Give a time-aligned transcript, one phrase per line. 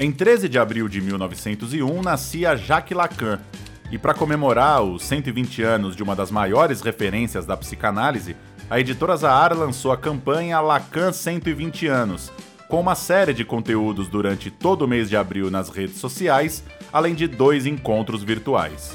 [0.00, 3.40] Em 13 de abril de 1901 nascia Jacques Lacan,
[3.90, 8.36] e para comemorar os 120 anos de uma das maiores referências da psicanálise,
[8.70, 12.30] a editora Zahar lançou a campanha Lacan 120 anos,
[12.68, 16.62] com uma série de conteúdos durante todo o mês de abril nas redes sociais,
[16.92, 18.94] além de dois encontros virtuais.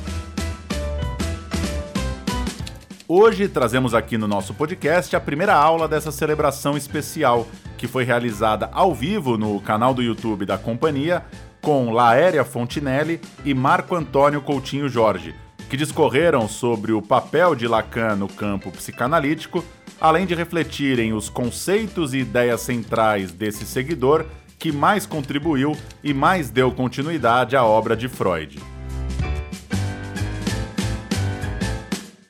[3.06, 7.46] Hoje trazemos aqui no nosso podcast a primeira aula dessa celebração especial,
[7.84, 11.22] que foi realizada ao vivo no canal do YouTube da companhia,
[11.62, 15.36] com Laéria Fontinelli e Marco Antônio Coutinho Jorge,
[15.70, 19.66] que discorreram sobre o papel de Lacan no campo psicanalítico,
[20.00, 26.50] além de refletirem os conceitos e ideias centrais desse seguidor que mais contribuiu e mais
[26.50, 28.62] deu continuidade à obra de Freud.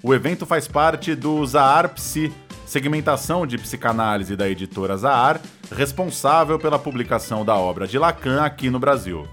[0.02, 2.34] O evento faz parte do Zahar Psi,
[2.74, 5.40] segmentação de psicanálise da editora Zahar,
[5.72, 9.28] responsável pela publicação da obra de Lacan aqui no Brasil.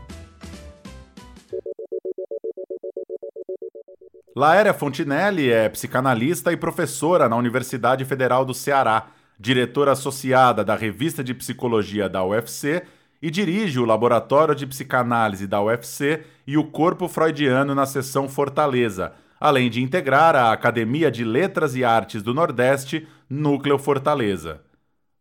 [4.37, 9.07] Laéria Fontinelli é psicanalista e professora na Universidade Federal do Ceará,
[9.39, 12.83] diretora associada da Revista de Psicologia da UFC
[13.23, 19.15] e dirige o Laboratório de Psicanálise da UFC e o Corpo Freudiano na seção Fortaleza,
[19.41, 24.61] além de integrar a Academia de Letras e Artes do Nordeste, Núcleo Fortaleza.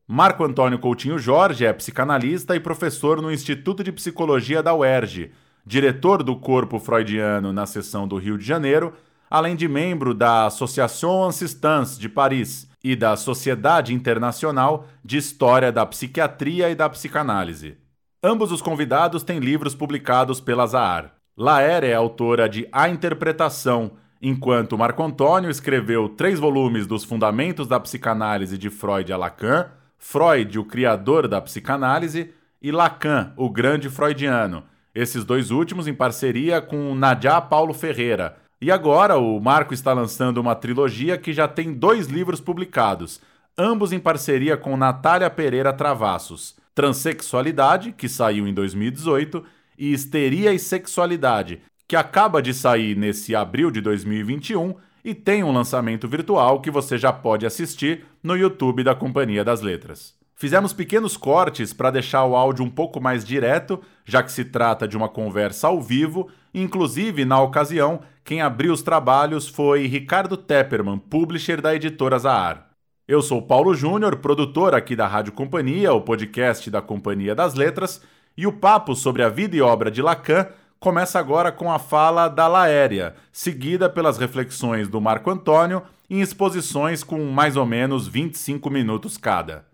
[0.06, 5.32] Marco Antônio Coutinho Jorge é psicanalista e professor no Instituto de Psicologia da UERJ
[5.70, 8.92] diretor do Corpo Freudiano na seção do Rio de Janeiro,
[9.30, 15.86] além de membro da Association Assistance de Paris e da Sociedade Internacional de História da
[15.86, 17.78] Psiquiatria e da Psicanálise.
[18.24, 21.14] Ambos os convidados têm livros publicados pela Zahar.
[21.38, 27.80] Laer é autora de A Interpretação, enquanto Marco Antônio escreveu três volumes dos Fundamentos da
[27.80, 29.68] Psicanálise de Freud a Lacan,
[29.98, 34.64] Freud, o criador da psicanálise, e Lacan, o grande freudiano,
[34.94, 38.38] esses dois últimos em parceria com Nadia Paulo Ferreira.
[38.62, 43.22] E agora o Marco está lançando uma trilogia que já tem dois livros publicados,
[43.58, 49.44] ambos em parceria com Natália Pereira Travassos: Transsexualidade, que saiu em 2018,
[49.78, 55.52] e Histeria e Sexualidade, que acaba de sair nesse abril de 2021 e tem um
[55.52, 60.14] lançamento virtual que você já pode assistir no YouTube da Companhia das Letras.
[60.36, 64.88] Fizemos pequenos cortes para deixar o áudio um pouco mais direto, já que se trata
[64.88, 66.30] de uma conversa ao vivo.
[66.54, 72.70] Inclusive, na ocasião, quem abriu os trabalhos foi Ricardo Tepperman, publisher da editora Zahar.
[73.08, 78.00] Eu sou Paulo Júnior, produtor aqui da Rádio Companhia, o podcast da Companhia das Letras,
[78.38, 80.46] e o papo sobre a vida e obra de Lacan
[80.80, 87.04] começa agora com a fala da Laéria, seguida pelas reflexões do Marco Antônio em exposições
[87.04, 89.66] com mais ou menos 25 minutos cada.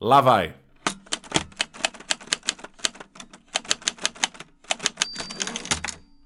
[0.00, 0.63] Lá vai!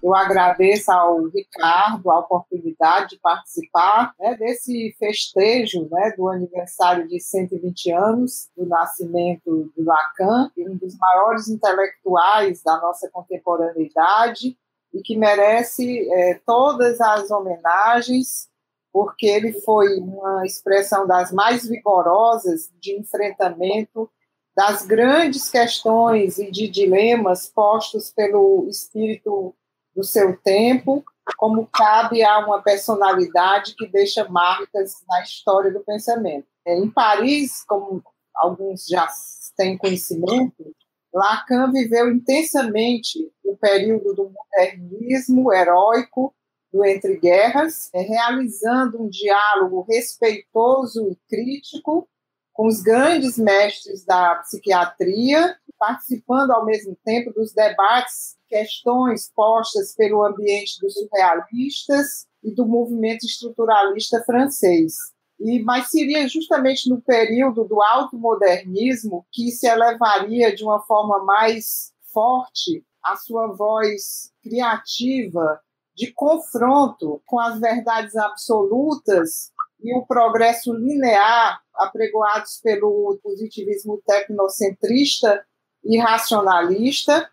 [0.08, 7.20] Eu agradeço ao Ricardo a oportunidade de participar né, desse festejo né, do aniversário de
[7.20, 14.56] 120 anos do nascimento do Lacan, um dos maiores intelectuais da nossa contemporaneidade
[14.94, 18.48] e que merece é, todas as homenagens
[18.90, 24.10] porque ele foi uma expressão das mais vigorosas de enfrentamento
[24.56, 29.54] das grandes questões e de dilemas postos pelo espírito
[29.98, 31.04] do seu tempo,
[31.36, 36.46] como cabe a uma personalidade que deixa marcas na história do pensamento.
[36.64, 38.00] É, em Paris, como
[38.32, 39.08] alguns já
[39.56, 40.72] têm conhecimento,
[41.12, 46.32] Lacan viveu intensamente o período do modernismo heróico
[46.72, 52.08] do Entre Guerras, é, realizando um diálogo respeitoso e crítico
[52.52, 60.24] com os grandes mestres da psiquiatria, participando ao mesmo tempo dos debates, questões postas pelo
[60.24, 64.94] ambiente dos surrealistas e do movimento estruturalista francês.
[65.40, 71.92] E, mas seria justamente no período do automodernismo que se elevaria de uma forma mais
[72.12, 75.60] forte a sua voz criativa
[75.94, 85.44] de confronto com as verdades absolutas e o progresso linear apregoados pelo positivismo tecnocentrista
[85.84, 87.30] e racionalista.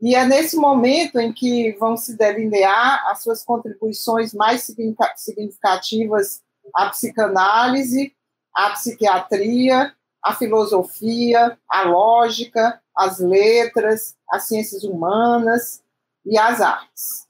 [0.00, 4.62] E é nesse momento em que vão se delinear as suas contribuições mais
[5.16, 6.40] significativas
[6.74, 8.14] à psicanálise,
[8.54, 9.92] à psiquiatria,
[10.22, 15.82] à filosofia, à lógica, às letras, às ciências humanas
[16.24, 17.26] e às artes.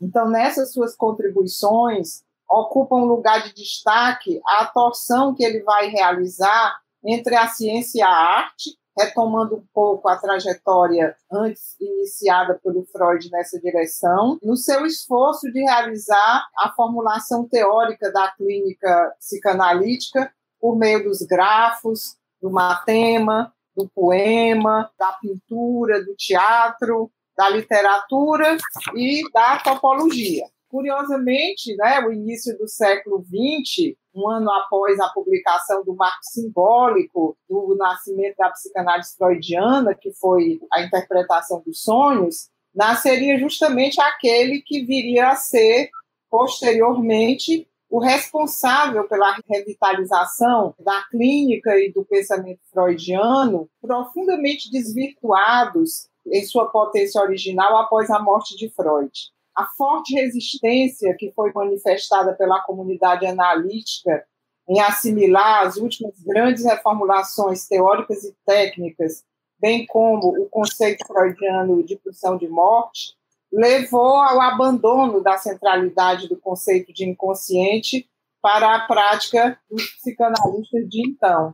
[0.00, 6.80] Então, nessas suas contribuições, ocupa um lugar de destaque a torção que ele vai realizar
[7.04, 13.30] entre a ciência e a arte, retomando um pouco a trajetória antes iniciada pelo Freud
[13.30, 21.04] nessa direção, no seu esforço de realizar a formulação teórica da clínica psicanalítica por meio
[21.04, 28.56] dos grafos, do matema, do poema, da pintura, do teatro, da literatura
[28.94, 30.44] e da topologia.
[30.68, 37.36] Curiosamente, né, o início do século XX, um ano após a publicação do marco simbólico
[37.48, 44.84] do nascimento da psicanálise freudiana, que foi a interpretação dos sonhos, nasceria justamente aquele que
[44.84, 45.90] viria a ser,
[46.30, 56.70] posteriormente, o responsável pela revitalização da clínica e do pensamento freudiano, profundamente desvirtuados em sua
[56.70, 59.12] potência original após a morte de Freud.
[59.54, 64.24] A forte resistência que foi manifestada pela comunidade analítica
[64.68, 69.24] em assimilar as últimas grandes reformulações teóricas e técnicas,
[69.60, 73.14] bem como o conceito freudiano de pulsão de morte,
[73.52, 78.08] levou ao abandono da centralidade do conceito de inconsciente
[78.40, 81.52] para a prática dos psicanalistas de então.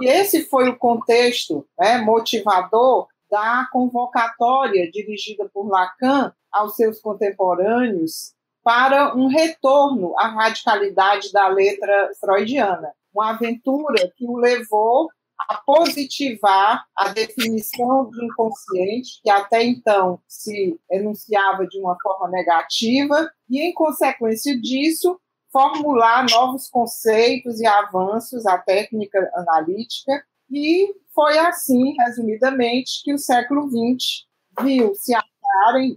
[0.00, 8.34] E esse foi o contexto né, motivador da convocatória dirigida por Lacan aos seus contemporâneos
[8.64, 15.08] para um retorno à radicalidade da letra freudiana, uma aventura que o levou
[15.48, 23.30] a positivar a definição de inconsciente, que até então se enunciava de uma forma negativa,
[23.48, 25.20] e, em consequência disso,
[25.52, 33.68] formular novos conceitos e avanços à técnica analítica, e foi assim, resumidamente, que o século
[33.68, 34.26] XX
[34.62, 35.14] viu se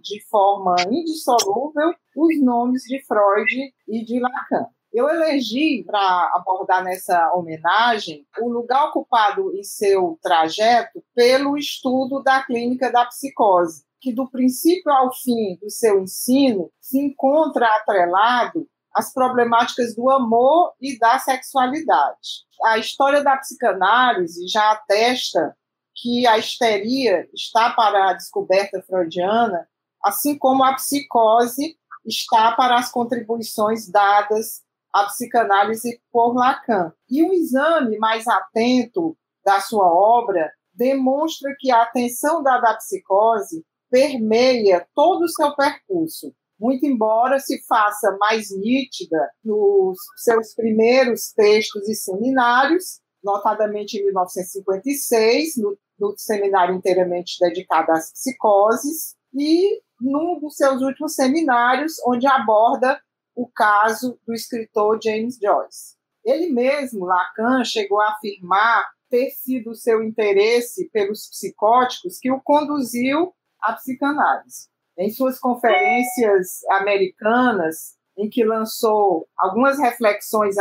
[0.01, 4.65] de forma indissolúvel os nomes de Freud e de Lacan.
[4.91, 12.43] Eu elegi para abordar nessa homenagem o lugar ocupado em seu trajeto pelo estudo da
[12.43, 19.13] clínica da psicose, que do princípio ao fim do seu ensino se encontra atrelado às
[19.13, 22.47] problemáticas do amor e da sexualidade.
[22.65, 25.55] A história da psicanálise já atesta
[26.01, 29.67] que a histeria está para a descoberta freudiana,
[30.03, 34.61] assim como a psicose está para as contribuições dadas
[34.93, 36.91] a psicanálise por Lacan.
[37.09, 43.65] E um exame mais atento da sua obra demonstra que a atenção dada à psicose
[43.91, 51.87] permeia todo o seu percurso, muito embora se faça mais nítida nos seus primeiros textos
[51.89, 60.55] e seminários, notadamente em 1956, no, no seminário inteiramente dedicado às psicoses, e num dos
[60.55, 62.99] seus últimos seminários, onde aborda
[63.35, 65.95] o caso do escritor James Joyce.
[66.25, 72.41] Ele mesmo, Lacan, chegou a afirmar ter sido o seu interesse pelos psicóticos que o
[72.41, 74.67] conduziu à psicanálise.
[74.97, 80.57] Em suas conferências americanas, em que lançou algumas reflexões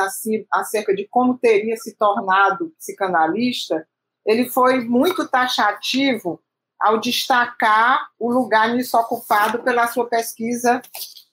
[0.52, 3.86] acerca de como teria se tornado psicanalista,
[4.28, 6.38] ele foi muito taxativo
[6.78, 10.82] ao destacar o lugar nisso ocupado pela sua pesquisa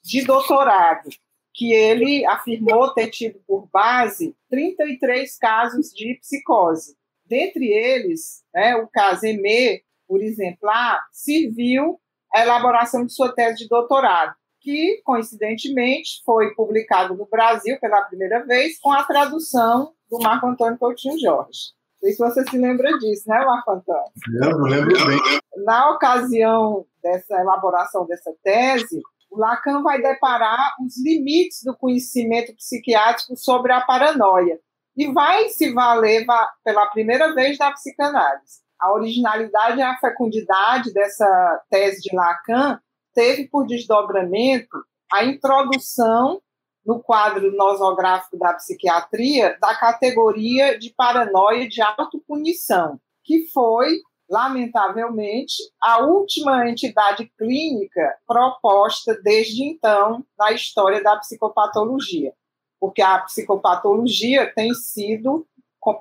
[0.02, 1.10] de doutorado
[1.52, 6.96] que ele afirmou ter tido por base 33 casos de psicose.
[7.26, 12.00] Dentre eles, né, o caso EME, por exemplar, serviu
[12.34, 18.44] à elaboração de sua tese de doutorado, que, coincidentemente, foi publicado no Brasil pela primeira
[18.44, 21.76] vez com a tradução do Marco Antônio Coutinho Jorge.
[22.02, 24.12] Não sei se você se lembra disso, né, Marco Antônio?
[24.28, 25.18] Não lembro bem.
[25.64, 29.00] Na ocasião dessa elaboração dessa tese,
[29.32, 34.58] Lacan vai deparar os limites do conhecimento psiquiátrico sobre a paranoia
[34.96, 36.24] e vai se valer
[36.64, 38.60] pela primeira vez da psicanálise.
[38.80, 42.78] A originalidade e a fecundidade dessa tese de Lacan
[43.14, 44.76] teve por desdobramento
[45.12, 46.40] a introdução
[46.86, 53.88] no quadro nosográfico da psiquiatria da categoria de paranoia de autopunição, que foi
[54.28, 62.32] lamentavelmente, a última entidade clínica proposta desde então na história da psicopatologia,
[62.80, 65.46] porque a psicopatologia tem sido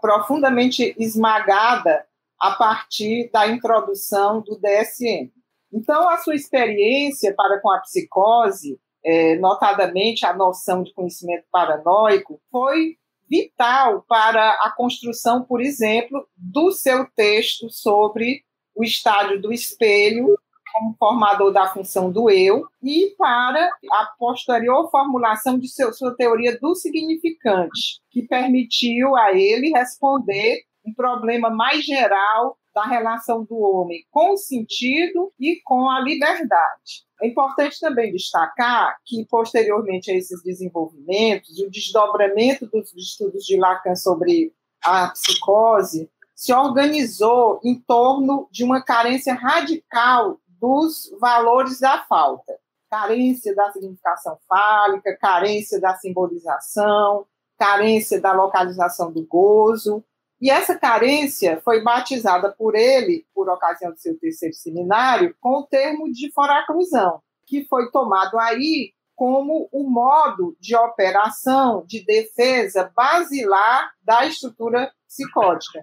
[0.02, 2.06] profundamente esmagada
[2.40, 5.32] a partir da introdução do DSM.
[5.72, 12.42] Então, a sua experiência para com a psicose, é, notadamente a noção de conhecimento paranoico,
[12.52, 12.98] foi
[13.30, 18.42] vital para a construção, por exemplo, do seu texto sobre
[18.76, 20.36] o estádio do espelho
[20.74, 26.60] como formador da função do eu e para a posterior formulação de seu, sua teoria
[26.60, 34.06] do significante, que permitiu a ele responder um problema mais geral da relação do homem
[34.12, 37.06] com o sentido e com a liberdade.
[37.22, 43.96] É importante também destacar que, posteriormente a esses desenvolvimentos, o desdobramento dos estudos de Lacan
[43.96, 44.54] sobre
[44.84, 52.60] a psicose se organizou em torno de uma carência radical dos valores da falta.
[52.92, 57.26] Carência da significação fálica, carência da simbolização,
[57.58, 60.04] carência da localização do gozo.
[60.42, 65.66] E essa carência foi batizada por ele, por ocasião do seu terceiro seminário, com o
[65.66, 73.94] termo de foraclusão, que foi tomado aí como o modo de operação, de defesa basilar
[74.04, 75.80] da estrutura psicótica,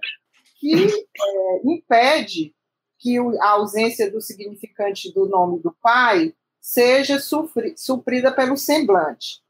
[0.59, 2.53] que é, impede
[2.99, 9.41] que a ausência do significante do nome do pai seja suprida pelo semblante.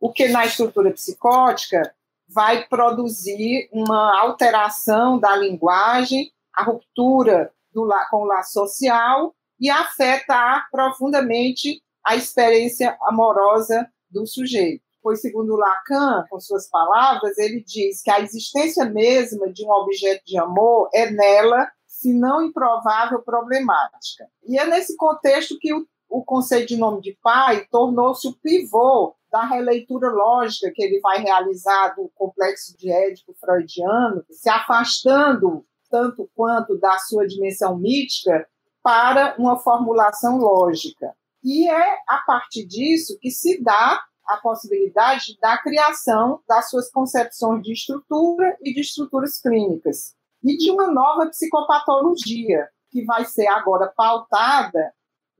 [0.00, 1.94] O que na estrutura psicótica
[2.32, 10.68] vai produzir uma alteração da linguagem, a ruptura do, com o laço social e afetar
[10.70, 14.82] profundamente a experiência amorosa do sujeito.
[15.02, 20.24] Pois, segundo Lacan, com suas palavras, ele diz que a existência mesma de um objeto
[20.24, 24.28] de amor é nela, se não improvável, problemática.
[24.46, 29.14] E é nesse contexto que o, o conceito de nome de pai tornou-se o pivô
[29.32, 36.30] da releitura lógica que ele vai realizar do complexo de Édipo freudiano, se afastando tanto
[36.34, 38.46] quanto da sua dimensão mítica
[38.82, 41.14] para uma formulação lógica.
[41.42, 47.62] E é a partir disso que se dá a possibilidade da criação das suas concepções
[47.62, 53.92] de estrutura e de estruturas clínicas, e de uma nova psicopatologia, que vai ser agora
[53.96, 54.92] pautada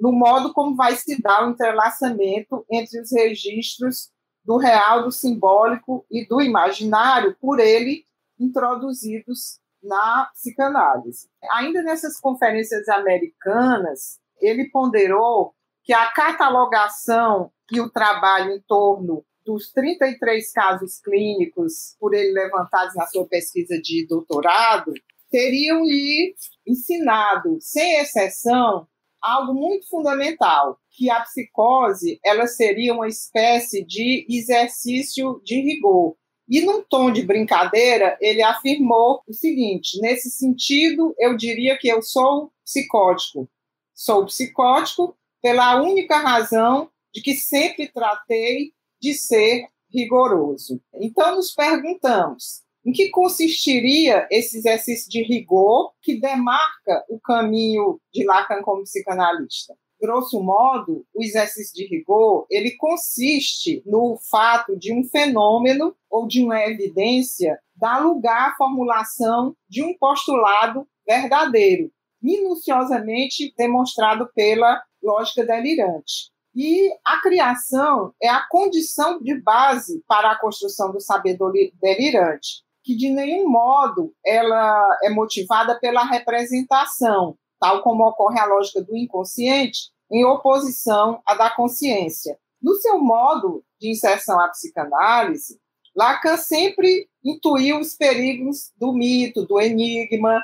[0.03, 4.11] no modo como vai se dar o entrelaçamento entre os registros
[4.45, 8.05] do real, do simbólico e do imaginário, por ele
[8.37, 11.29] introduzidos na psicanálise.
[11.53, 15.55] Ainda nessas conferências americanas, ele ponderou
[15.85, 22.97] que a catalogação e o trabalho em torno dos 33 casos clínicos por ele levantados
[22.97, 24.93] na sua pesquisa de doutorado
[25.31, 26.35] teriam lhe
[26.67, 28.89] ensinado, sem exceção,
[29.23, 36.17] algo muito fundamental, que a psicose ela seria uma espécie de exercício de rigor.
[36.49, 42.03] E num tom de brincadeira, ele afirmou o seguinte: nesse sentido, eu diria que eu
[42.03, 43.49] sou psicótico.
[43.95, 50.81] Sou psicótico pela única razão de que sempre tratei de ser rigoroso.
[50.95, 58.25] Então, nos perguntamos: em que consistiria esse exercício de rigor que demarca o caminho de
[58.25, 59.75] Lacan como psicanalista?
[60.01, 66.43] Grosso modo, o exercício de rigor ele consiste no fato de um fenômeno ou de
[66.43, 71.89] uma evidência dar lugar à formulação de um postulado verdadeiro,
[72.21, 76.33] minuciosamente demonstrado pela lógica delirante.
[76.53, 81.39] E a criação é a condição de base para a construção do saber
[81.81, 88.83] delirante que de nenhum modo ela é motivada pela representação, tal como ocorre a lógica
[88.83, 92.39] do inconsciente, em oposição à da consciência.
[92.61, 95.61] No seu modo de inserção à psicanálise,
[95.97, 100.43] Lacan sempre intuiu os perigos do mito, do enigma,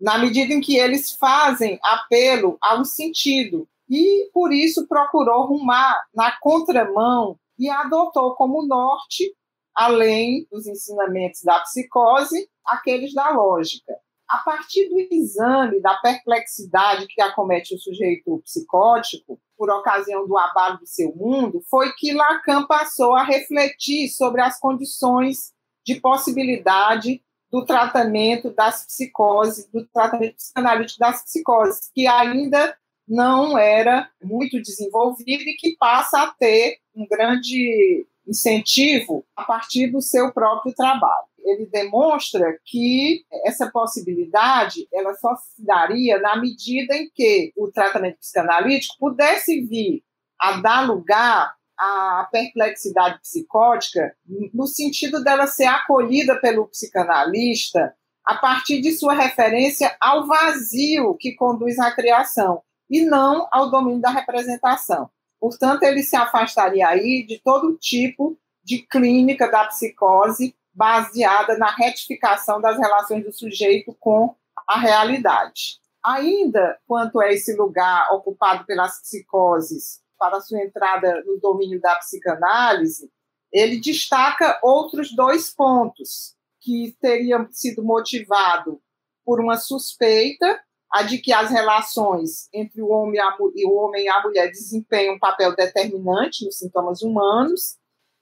[0.00, 6.02] na medida em que eles fazem apelo a um sentido, e por isso procurou rumar
[6.14, 9.34] na contramão e adotou como norte
[9.74, 13.92] além dos ensinamentos da psicose, aqueles da lógica.
[14.28, 20.78] A partir do exame da perplexidade que acomete o sujeito psicótico, por ocasião do abalo
[20.78, 25.52] do seu mundo, foi que Lacan passou a refletir sobre as condições
[25.84, 32.76] de possibilidade do tratamento das psicoses, do tratamento psicanalítico das psicoses, que ainda
[33.06, 40.00] não era muito desenvolvido e que passa a ter um grande incentivo a partir do
[40.00, 41.26] seu próprio trabalho.
[41.44, 48.18] Ele demonstra que essa possibilidade ela só se daria na medida em que o tratamento
[48.18, 50.02] psicanalítico pudesse vir
[50.40, 54.16] a dar lugar à perplexidade psicótica
[54.52, 61.34] no sentido dela ser acolhida pelo psicanalista a partir de sua referência ao vazio que
[61.34, 65.10] conduz à criação e não ao domínio da representação.
[65.44, 68.34] Portanto, ele se afastaria aí de todo tipo
[68.64, 74.34] de clínica da psicose baseada na retificação das relações do sujeito com
[74.66, 75.78] a realidade.
[76.02, 83.12] Ainda quanto a esse lugar ocupado pelas psicoses para sua entrada no domínio da psicanálise,
[83.52, 88.76] ele destaca outros dois pontos que teriam sido motivados
[89.22, 90.58] por uma suspeita,
[90.94, 93.20] a de que as relações entre o homem,
[93.56, 97.76] e o homem e a mulher desempenham um papel determinante nos sintomas humanos,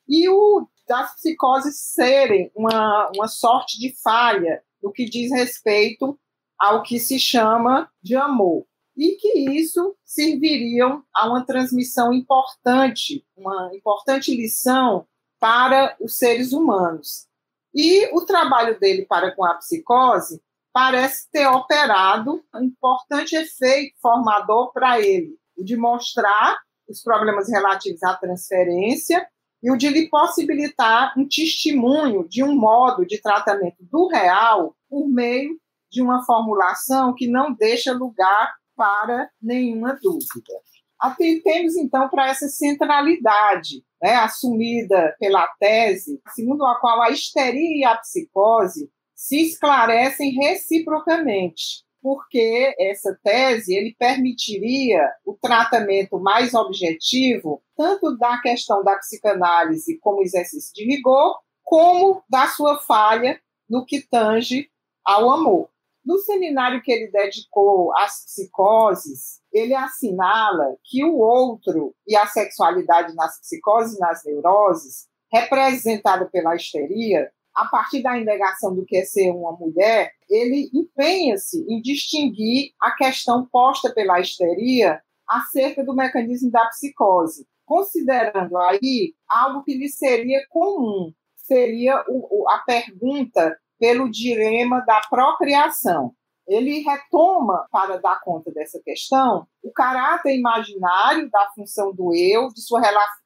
[0.08, 6.18] e o das psicoses serem uma, uma sorte de falha no que diz respeito
[6.58, 8.64] ao que se chama de amor.
[8.96, 15.06] E que isso serviriam a uma transmissão importante, uma importante lição
[15.38, 17.26] para os seres humanos.
[17.74, 24.72] E o trabalho dele para com a psicose parece ter operado um importante efeito formador
[24.72, 29.26] para ele, o de mostrar os problemas relativos à transferência
[29.62, 35.08] e o de lhe possibilitar um testemunho de um modo de tratamento do real por
[35.08, 35.56] meio
[35.90, 40.52] de uma formulação que não deixa lugar para nenhuma dúvida.
[40.98, 47.84] Atentemos, então, para essa centralidade né, assumida pela tese, segundo a qual a histeria e
[47.84, 48.90] a psicose
[49.22, 58.82] se esclarecem reciprocamente, porque essa tese ele permitiria o tratamento mais objetivo tanto da questão
[58.82, 64.68] da psicanálise como exercício de rigor, como da sua falha no que tange
[65.06, 65.70] ao amor.
[66.04, 73.14] No seminário que ele dedicou às psicoses, ele assinala que o outro e a sexualidade
[73.14, 79.04] nas psicoses e nas neuroses, representada pela histeria, a partir da indagação do que é
[79.04, 86.50] ser uma mulher, ele empenha-se em distinguir a questão posta pela histeria acerca do mecanismo
[86.50, 94.80] da psicose, considerando aí algo que lhe seria comum, seria o, a pergunta pelo dilema
[94.86, 96.14] da procriação.
[96.46, 102.60] Ele retoma, para dar conta dessa questão, o caráter imaginário da função do eu, de
[102.60, 102.80] sua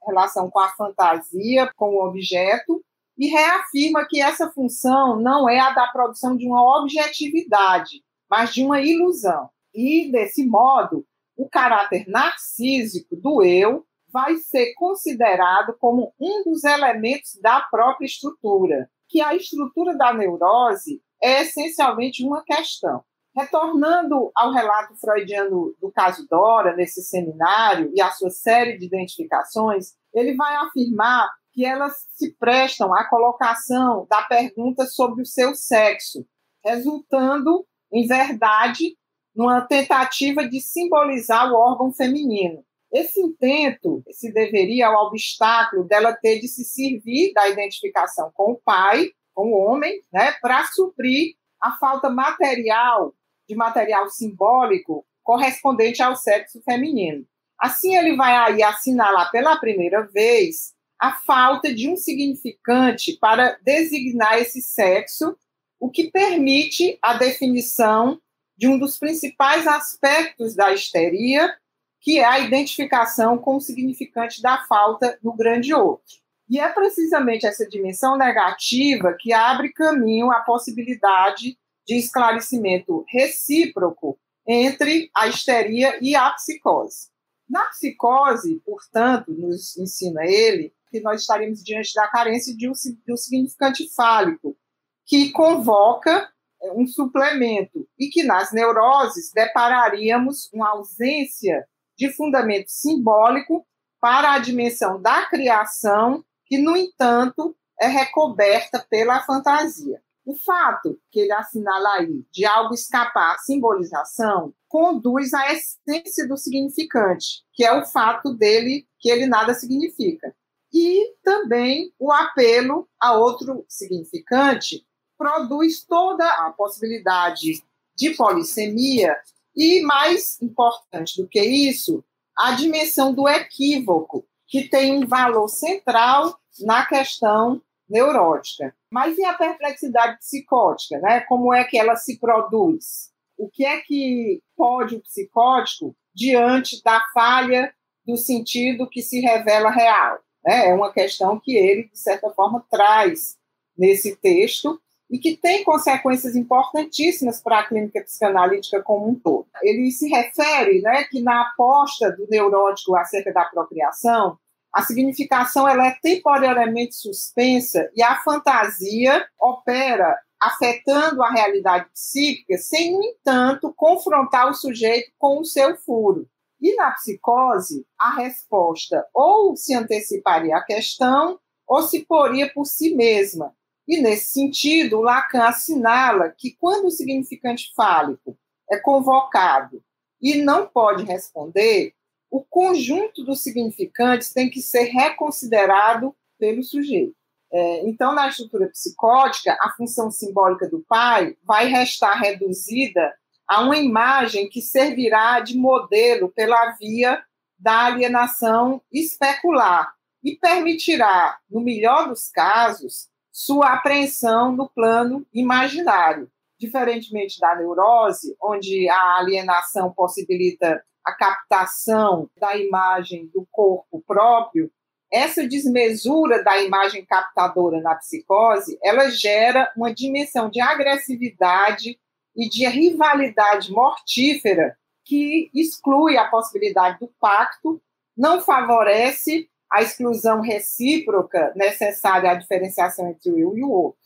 [0.06, 2.84] relação com a fantasia, com o objeto,
[3.18, 8.64] e reafirma que essa função não é a da produção de uma objetividade, mas de
[8.64, 9.48] uma ilusão.
[9.74, 17.38] E, desse modo, o caráter narcísico do eu vai ser considerado como um dos elementos
[17.42, 23.02] da própria estrutura, que a estrutura da neurose é essencialmente uma questão.
[23.34, 29.92] Retornando ao relato freudiano do caso Dora, nesse seminário, e a sua série de identificações,
[30.14, 36.26] ele vai afirmar que elas se prestam à colocação da pergunta sobre o seu sexo,
[36.62, 38.94] resultando, em verdade,
[39.34, 42.62] numa tentativa de simbolizar o órgão feminino.
[42.92, 48.60] Esse intento se deveria ao obstáculo dela ter de se servir da identificação com o
[48.62, 53.14] pai, com o homem, né, para suprir a falta material,
[53.48, 57.24] de material simbólico correspondente ao sexo feminino.
[57.58, 64.38] Assim, ele vai aí assinalar pela primeira vez a falta de um significante para designar
[64.38, 65.36] esse sexo,
[65.78, 68.20] o que permite a definição
[68.56, 71.54] de um dos principais aspectos da histeria,
[72.00, 76.16] que é a identificação com o significante da falta no grande outro.
[76.48, 85.10] E é precisamente essa dimensão negativa que abre caminho à possibilidade de esclarecimento recíproco entre
[85.14, 87.08] a histeria e a psicose.
[87.48, 93.12] Na psicose, portanto, nos ensina ele, que nós estaremos diante da carência de um, de
[93.12, 94.56] um significante fálico,
[95.04, 96.28] que convoca
[96.62, 103.66] é, um suplemento, e que nas neuroses depararíamos uma ausência de fundamento simbólico
[104.00, 110.00] para a dimensão da criação, que, no entanto, é recoberta pela fantasia.
[110.24, 116.36] O fato que ele assinala aí de algo escapar à simbolização conduz à essência do
[116.36, 120.34] significante, que é o fato dele que ele nada significa
[120.72, 127.62] e também o apelo a outro significante produz toda a possibilidade
[127.96, 129.16] de polissemia
[129.54, 132.04] e, mais importante do que isso,
[132.36, 138.74] a dimensão do equívoco, que tem um valor central na questão neurótica.
[138.90, 141.20] Mas e a perplexidade psicótica, né?
[141.20, 143.10] Como é que ela se produz?
[143.38, 147.74] O que é que pode o psicótico diante da falha
[148.04, 150.18] do sentido que se revela real?
[150.46, 150.68] Né?
[150.68, 153.36] É uma questão que ele, de certa forma, traz
[153.76, 154.80] nesse texto
[155.10, 159.46] e que tem consequências importantíssimas para a clínica psicanalítica como um todo.
[159.62, 164.38] Ele se refere né, que na aposta do neurótico acerca da procriação,
[164.72, 172.92] a significação ela é temporariamente suspensa e a fantasia opera afetando a realidade psíquica, sem,
[172.92, 176.28] no entanto, confrontar o sujeito com o seu furo.
[176.60, 182.94] E na psicose, a resposta ou se anteciparia à questão ou se poria por si
[182.94, 183.54] mesma,
[183.88, 188.36] E, nesse sentido, Lacan assinala que quando o significante fálico
[188.68, 189.80] é convocado
[190.20, 191.94] e não pode responder,
[192.28, 197.14] o conjunto dos significantes tem que ser reconsiderado pelo sujeito.
[197.52, 203.14] É, então, na estrutura psicótica, a função simbólica do pai vai restar reduzida
[203.48, 207.22] a uma imagem que servirá de modelo pela via
[207.58, 216.30] da alienação especular e permitirá, no melhor dos casos, sua apreensão no plano imaginário.
[216.58, 224.70] Diferentemente da neurose, onde a alienação possibilita a captação da imagem do corpo próprio,
[225.12, 231.98] essa desmesura da imagem captadora na psicose, ela gera uma dimensão de agressividade
[232.36, 237.80] e de rivalidade mortífera que exclui a possibilidade do pacto,
[238.16, 244.00] não favorece a exclusão recíproca necessária à diferenciação entre o eu e o outro.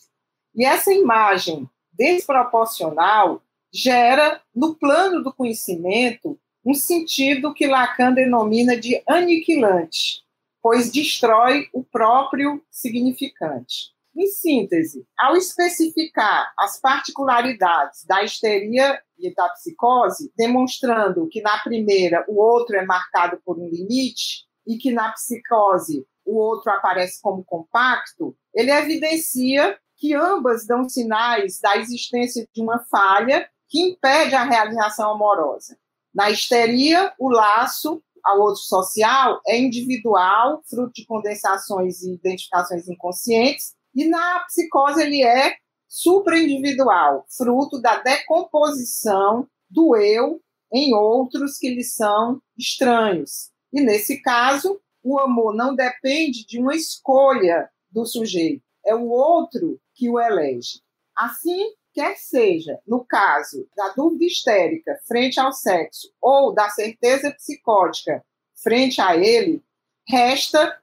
[0.55, 9.03] E essa imagem desproporcional gera, no plano do conhecimento, um sentido que Lacan denomina de
[9.09, 10.23] aniquilante,
[10.63, 13.93] pois destrói o próprio significante.
[14.17, 22.25] Em síntese, ao especificar as particularidades da histeria e da psicose, demonstrando que na primeira
[22.29, 27.45] o outro é marcado por um limite e que na psicose o outro aparece como
[27.45, 34.45] compacto, ele evidencia que ambas dão sinais da existência de uma falha que impede a
[34.45, 35.79] realização amorosa.
[36.13, 43.75] Na histeria, o laço ao outro social é individual, fruto de condensações e identificações inconscientes,
[43.95, 45.57] e na psicose ele é
[45.89, 50.41] supraindividual, fruto da decomposição do eu
[50.73, 53.51] em outros que lhe são estranhos.
[53.73, 59.81] E nesse caso, o amor não depende de uma escolha do sujeito, é o outro
[59.95, 60.81] que o elege.
[61.17, 68.25] Assim, quer seja no caso da dúvida histérica frente ao sexo ou da certeza psicótica
[68.63, 69.63] frente a ele,
[70.09, 70.80] resta,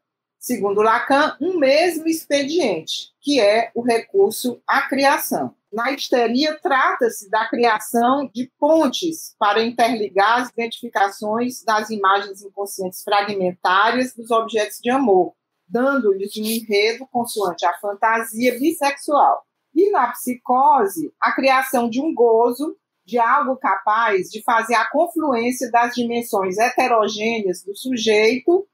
[0.48, 5.54] segundo Lacan, um mesmo expediente, que é o recurso à criação.
[5.72, 14.16] Na histeria, trata-se da criação de pontes para interligar as identificações das imagens inconscientes fragmentárias
[14.16, 15.34] dos objetos de amor,
[15.68, 19.44] dando-lhes um enredo consoante a fantasia bissexual.
[19.76, 25.70] E na psicose, a criação de um gozo, de algo capaz de fazer a confluência
[25.70, 28.66] das dimensões heterogêneas do sujeito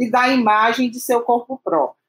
[0.00, 2.00] e da imagem de seu corpo próprio.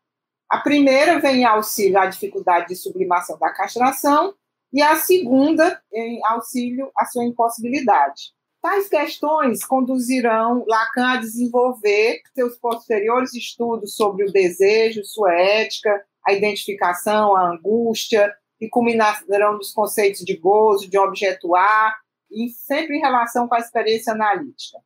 [0.49, 4.33] A primeira vem em auxílio à dificuldade de sublimação da castração
[4.71, 8.31] e a segunda em auxílio à sua impossibilidade.
[8.61, 16.31] Tais questões conduzirão Lacan a desenvolver seus posteriores estudos sobre o desejo, sua ética, a
[16.31, 21.95] identificação, a angústia, e culminarão nos conceitos de gozo, de objeto A,
[22.29, 24.77] e sempre em relação com a experiência analítica.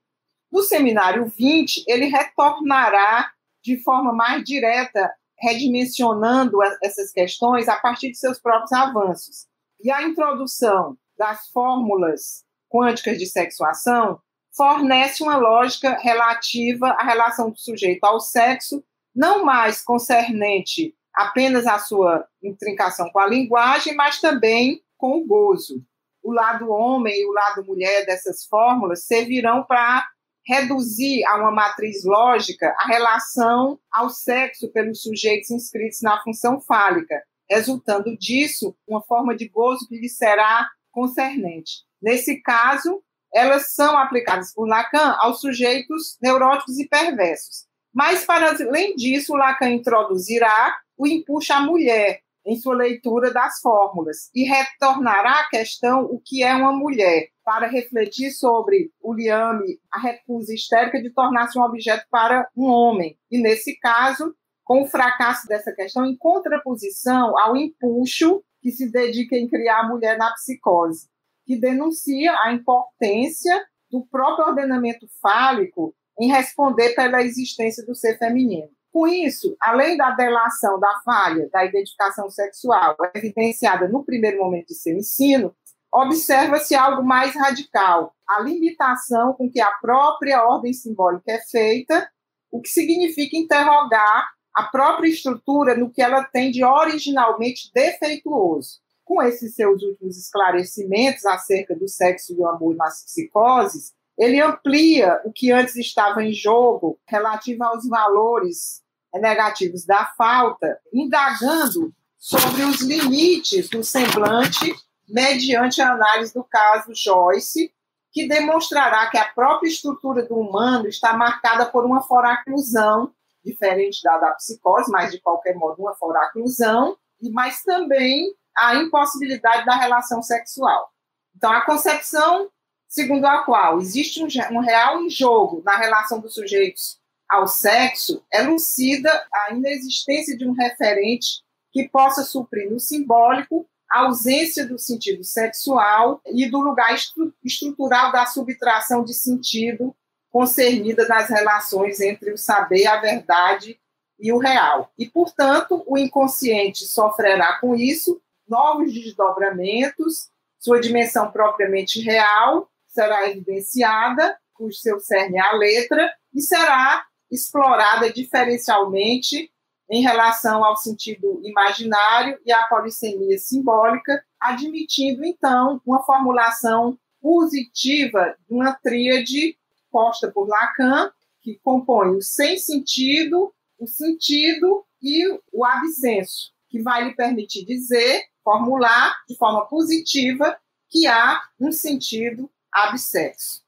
[0.55, 3.29] No seminário 20, ele retornará
[3.61, 9.47] de forma mais direta, redimensionando essas questões a partir de seus próprios avanços.
[9.83, 14.17] E a introdução das fórmulas quânticas de sexuação
[14.55, 18.81] fornece uma lógica relativa à relação do sujeito ao sexo,
[19.13, 25.83] não mais concernente apenas a sua intrincação com a linguagem, mas também com o gozo.
[26.23, 30.14] O lado homem e o lado mulher dessas fórmulas servirão para
[30.45, 37.21] reduzir a uma matriz lógica a relação ao sexo pelos sujeitos inscritos na função fálica,
[37.49, 41.83] resultando disso uma forma de gozo que lhe será concernente.
[42.01, 43.01] Nesse caso,
[43.33, 47.65] elas são aplicadas por Lacan aos sujeitos neuróticos e perversos.
[47.93, 54.29] Mas, para além disso, Lacan introduzirá o empuxa à mulher em sua leitura das fórmulas
[54.33, 59.99] e retornará à questão o que é uma mulher, para refletir sobre o liame, a
[59.99, 63.17] recusa histérica de tornar-se um objeto para um homem.
[63.31, 69.35] E, nesse caso, com o fracasso dessa questão, em contraposição ao empuxo que se dedica
[69.35, 71.07] em criar a mulher na psicose,
[71.45, 78.69] que denuncia a importância do próprio ordenamento fálico em responder pela existência do ser feminino.
[78.95, 84.75] Com isso, além da delação da falha da identificação sexual evidenciada no primeiro momento de
[84.75, 85.53] seu ensino,
[85.91, 92.09] observa-se algo mais radical, a limitação com que a própria ordem simbólica é feita,
[92.49, 98.79] o que significa interrogar a própria estrutura no que ela tem de originalmente defeituoso.
[99.03, 105.21] Com esses seus últimos esclarecimentos acerca do sexo e do amor nas psicoses, ele amplia
[105.25, 108.84] o que antes estava em jogo relativo aos valores
[109.19, 114.73] negativos da falta, indagando sobre os limites do semblante
[115.07, 117.71] mediante a análise do caso Joyce,
[118.11, 124.17] que demonstrará que a própria estrutura do humano está marcada por uma foraclusão, diferente da
[124.17, 126.97] da psicose, mas de qualquer modo uma foraclusão,
[127.31, 130.89] mas também a impossibilidade da relação sexual.
[131.35, 132.49] Então, a concepção
[132.87, 136.97] segundo a qual existe um, um real em jogo na relação dos sujeitos
[137.35, 144.65] ao sexo elucida a inexistência de um referente que possa suprir no simbólico a ausência
[144.65, 149.95] do sentido sexual e do lugar estru estrutural da subtração de sentido
[150.31, 153.79] concernida nas relações entre o saber, a verdade
[154.19, 154.91] e o real.
[154.97, 164.37] E, portanto, o inconsciente sofrerá com isso novos desdobramentos, sua dimensão propriamente real será evidenciada,
[164.57, 169.51] o seu cerne a letra, e será explorada diferencialmente
[169.89, 178.53] em relação ao sentido imaginário e à polissemia simbólica, admitindo, então, uma formulação positiva de
[178.53, 179.57] uma tríade
[179.91, 181.11] posta por Lacan,
[181.41, 188.23] que compõe o sem sentido, o sentido e o absenso, que vai lhe permitir dizer,
[188.43, 190.57] formular de forma positiva
[190.89, 193.64] que há um sentido absexo.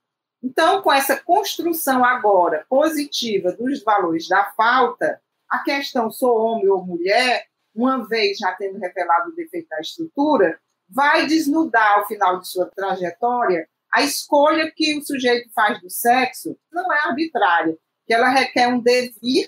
[0.48, 6.86] Então, com essa construção agora positiva dos valores da falta, a questão sou homem ou
[6.86, 7.44] mulher,
[7.76, 10.58] uma vez já tendo revelado o defeito da estrutura,
[10.90, 16.58] vai desnudar ao final de sua trajetória a escolha que o sujeito faz do sexo
[16.72, 19.48] não é arbitrária, que ela requer um devir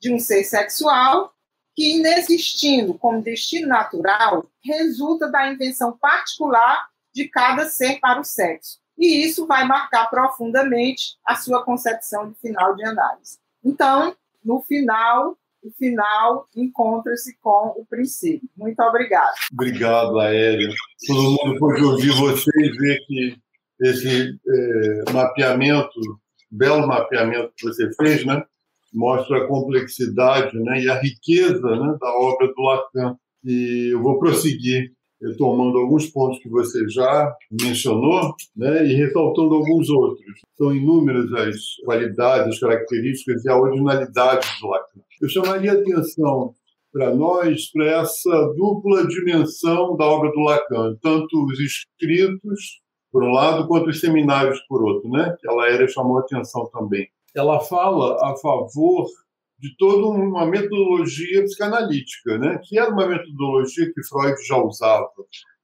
[0.00, 1.32] de um ser sexual
[1.76, 8.79] que, inexistindo como destino natural, resulta da invenção particular de cada ser para o sexo.
[9.00, 13.38] E isso vai marcar profundamente a sua concepção de final de análise.
[13.64, 18.46] Então, no final, o final encontra-se com o princípio.
[18.54, 19.32] Muito obrigado.
[19.54, 20.68] Obrigado, Aérea.
[21.06, 23.36] Todo mundo pode ouvir você e ver que
[23.80, 25.98] esse é, mapeamento,
[26.50, 28.44] belo mapeamento que você fez, né,
[28.92, 33.16] mostra a complexidade né, e a riqueza né, da obra do Lacan.
[33.42, 34.92] E eu vou prosseguir
[35.36, 40.40] tomando alguns pontos que você já mencionou né, e ressaltando alguns outros.
[40.56, 45.00] São inúmeras as qualidades, as características e a originalidade do Lacan.
[45.20, 46.54] Eu chamaria atenção
[46.92, 52.80] para nós para essa dupla dimensão da obra do Lacan, tanto os escritos,
[53.12, 55.36] por um lado, quanto os seminários, por outro, né?
[55.40, 57.08] que a Laéria chamou atenção também.
[57.34, 59.06] Ela fala a favor
[59.60, 62.58] de toda uma metodologia psicanalítica, né?
[62.64, 65.10] que era uma metodologia que Freud já usava.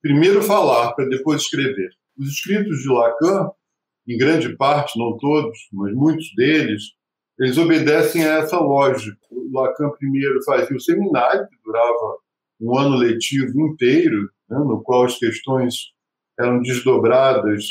[0.03, 1.89] Primeiro falar, para depois escrever.
[2.19, 3.51] Os escritos de Lacan,
[4.07, 6.83] em grande parte, não todos, mas muitos deles,
[7.41, 9.17] eles obedecem a essa lógica.
[9.31, 12.19] O Lacan primeiro fazia o seminário, que durava
[12.61, 14.59] um ano letivo inteiro, né?
[14.59, 15.93] no qual as questões
[16.39, 17.65] eram desdobradas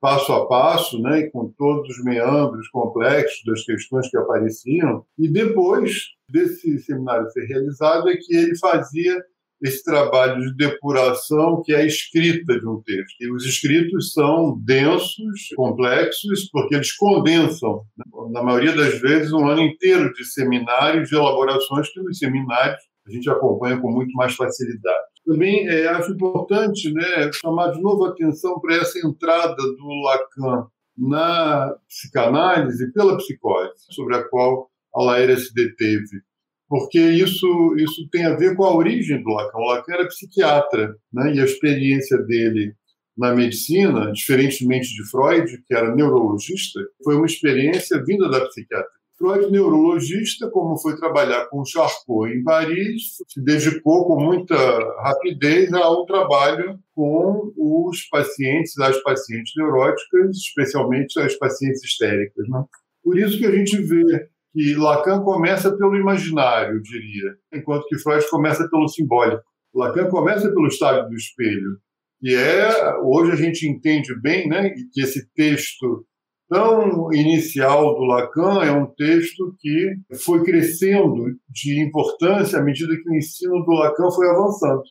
[0.00, 5.04] passo a passo, né, com todos os meandros complexos das questões que apareciam.
[5.18, 5.92] E depois
[6.28, 9.22] desse seminário ser realizado é que ele fazia
[9.62, 13.16] esse trabalho de depuração que é a escrita de um texto.
[13.20, 19.46] E os escritos são densos, complexos, porque eles condensam, né, na maioria das vezes, um
[19.46, 24.34] ano inteiro de seminários, de elaborações que nos seminários a gente acompanha com muito mais
[24.34, 25.09] facilidade.
[25.30, 30.66] Também é, acho importante né, chamar de novo a atenção para essa entrada do Lacan
[30.98, 36.20] na psicanálise pela psicose, sobre a qual a Laéria se deteve,
[36.68, 37.46] porque isso,
[37.78, 39.58] isso tem a ver com a origem do Lacan.
[39.58, 42.74] O Lacan era psiquiatra, né, e a experiência dele
[43.16, 48.99] na medicina, diferentemente de Freud, que era neurologista, foi uma experiência vinda da psiquiatria.
[49.20, 54.56] Freud, neurologista, como foi trabalhar com Charcot em Paris, se dedicou com muita
[55.02, 62.48] rapidez ao trabalho com os pacientes, as pacientes neuróticas, especialmente as pacientes histéricas.
[62.48, 62.64] Né?
[63.04, 68.24] Por isso que a gente vê que Lacan começa pelo imaginário, diria, enquanto que Freud
[68.30, 69.44] começa pelo simbólico.
[69.74, 71.76] Lacan começa pelo estádio do espelho,
[72.20, 76.06] que é, hoje a gente entende bem, né, que esse texto
[76.50, 83.08] tão inicial do Lacan é um texto que foi crescendo de importância à medida que
[83.08, 84.82] o ensino do Lacan foi avançando,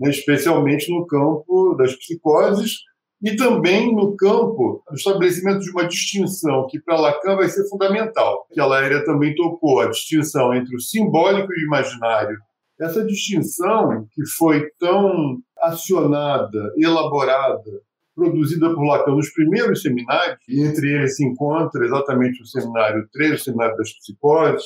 [0.00, 2.78] né, especialmente no campo das psicoses
[3.22, 8.46] e também no campo do estabelecimento de uma distinção que para Lacan vai ser fundamental,
[8.50, 12.38] que a Laéria também tocou, a distinção entre o simbólico e o imaginário.
[12.80, 17.70] Essa distinção que foi tão acionada, elaborada
[18.14, 23.40] produzida por Lacan nos primeiros seminários, e entre eles se encontra exatamente o seminário 3,
[23.40, 24.64] o seminário das psicoses,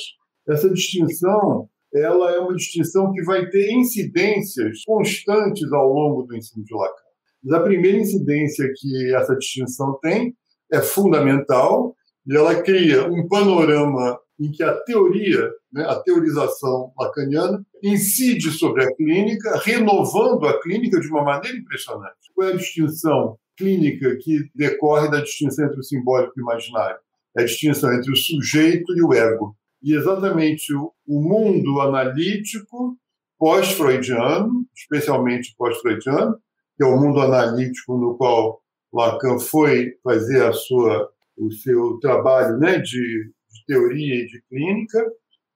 [0.48, 6.64] essa distinção ela é uma distinção que vai ter incidências constantes ao longo do ensino
[6.64, 7.56] de Lacan.
[7.56, 10.34] A primeira incidência que essa distinção tem
[10.72, 11.94] é fundamental
[12.26, 18.84] e ela cria um panorama em que a teoria, né, a teorização lacaniana, incide sobre
[18.84, 22.16] a clínica, renovando a clínica de uma maneira impressionante.
[22.34, 26.98] Qual é a distinção clínica que decorre da distinção entre o simbólico e o imaginário?
[27.36, 29.56] É a distinção entre o sujeito e o ego.
[29.82, 32.96] E exatamente o, o mundo analítico
[33.38, 36.36] pós-freudiano, especialmente pós-freudiano,
[36.76, 38.60] que é o mundo analítico no qual
[38.92, 43.30] Lacan foi fazer a sua, o seu trabalho né, de
[43.66, 45.04] teoria e de clínica,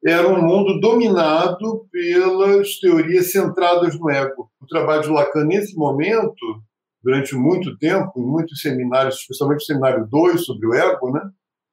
[0.05, 4.51] era um mundo dominado pelas teorias centradas no ego.
[4.61, 6.63] O trabalho de Lacan, nesse momento,
[7.03, 11.21] durante muito tempo, em muitos seminários, especialmente o seminário 2 sobre o ego, né?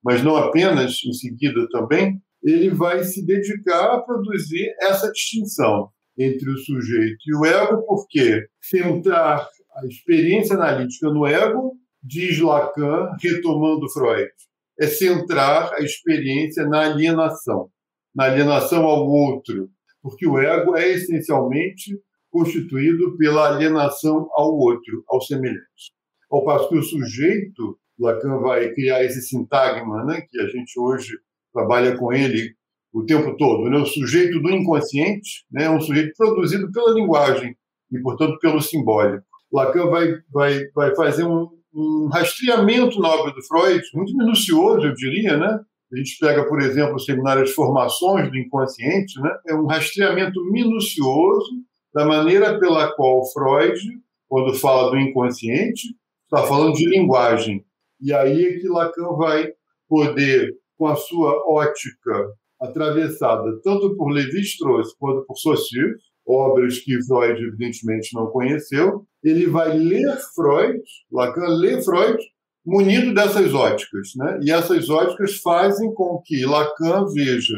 [0.04, 6.50] mas não apenas em seguida também, ele vai se dedicar a produzir essa distinção entre
[6.50, 13.90] o sujeito e o ego, porque centrar a experiência analítica no ego, diz Lacan, retomando
[13.90, 14.32] Freud,
[14.80, 17.70] é centrar a experiência na alienação,
[18.16, 19.70] na alienação ao outro,
[20.02, 25.94] porque o ego é essencialmente constituído pela alienação ao outro, ao semelhante.
[26.30, 31.18] Ao passo que o sujeito, Lacan vai criar esse sintagma, né, que a gente hoje
[31.54, 32.56] trabalha com ele
[32.94, 37.56] o tempo todo, né, o sujeito do inconsciente, né, é um sujeito produzido pela linguagem
[37.92, 39.26] e, portanto, pelo simbólico.
[39.52, 44.94] Lacan vai, vai, vai fazer um, um rastreamento na obra do Freud, muito minucioso, eu
[44.96, 45.60] diria, né?
[45.94, 49.30] A gente pega, por exemplo, o seminário de formações do inconsciente, né?
[49.48, 51.50] É um rastreamento minucioso
[51.94, 53.80] da maneira pela qual Freud,
[54.28, 57.64] quando fala do inconsciente, está falando de linguagem.
[58.02, 59.52] E aí é que Lacan vai
[59.88, 62.28] poder, com a sua ótica
[62.60, 69.78] atravessada tanto por Lévi-Strauss quanto por Saussure, obras que Freud evidentemente não conheceu, ele vai
[69.78, 72.18] ler Freud, Lacan lê Freud,
[72.66, 74.10] munido dessas óticas.
[74.16, 74.40] Né?
[74.44, 77.58] E essas óticas fazem com que Lacan veja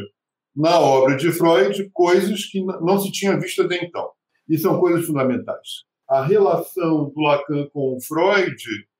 [0.54, 4.10] na obra de Freud coisas que não se tinha visto até então.
[4.48, 5.84] E são coisas fundamentais.
[6.08, 8.56] A relação do Lacan com Freud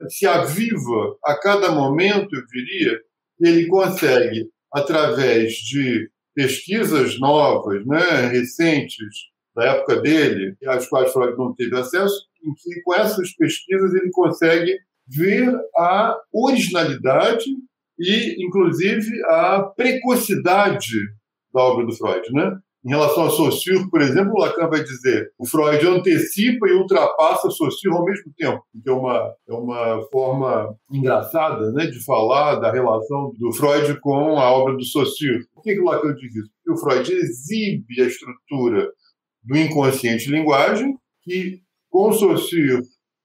[0.09, 3.01] se aviva a cada momento, eu diria,
[3.41, 11.53] ele consegue, através de pesquisas novas, né, recentes, da época dele, às quais Freud não
[11.53, 14.77] teve acesso, em que com essas pesquisas ele consegue
[15.07, 17.45] ver a originalidade
[17.99, 20.97] e, inclusive, a precocidade
[21.53, 22.57] da obra do Freud, né?
[22.83, 27.95] Em relação a Saussure, por exemplo, Lacan vai dizer o Freud antecipa e ultrapassa Saussure
[27.95, 28.63] ao mesmo tempo.
[28.83, 34.39] Que é uma, é uma forma engraçada né, de falar da relação do Freud com
[34.39, 35.47] a obra do Saussure.
[35.53, 36.51] Por que, que o Lacan diz isso?
[36.65, 38.91] Porque o Freud exibe a estrutura
[39.45, 41.61] do inconsciente linguagem, que
[42.13, 42.83] Saussure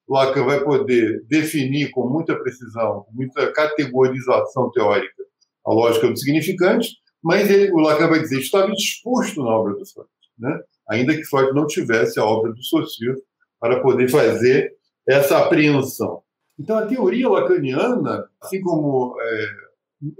[0.08, 5.24] Lacan vai poder definir com muita precisão, com muita categorização teórica,
[5.66, 6.90] a lógica do significante,
[7.24, 10.60] mas ele, o Lacan vai dizer estava disposto na obra do Freud, né?
[10.90, 13.20] ainda que Freud não tivesse a obra do Saussure
[13.60, 14.72] para poder fazer
[15.08, 16.22] essa apreensão.
[16.60, 19.48] Então, a teoria lacaniana, assim como é,